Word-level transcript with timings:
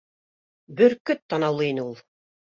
Бөркөт 0.79 1.21
танаулы 1.33 1.67
ине 1.73 1.85
ул 1.91 1.93